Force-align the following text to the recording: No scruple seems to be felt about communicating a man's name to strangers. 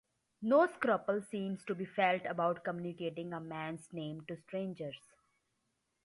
No 0.41 0.65
scruple 0.67 1.21
seems 1.21 1.63
to 1.65 1.75
be 1.75 1.85
felt 1.85 2.25
about 2.25 2.63
communicating 2.63 3.33
a 3.33 3.39
man's 3.39 3.93
name 3.93 4.25
to 4.25 4.35
strangers. 4.35 5.13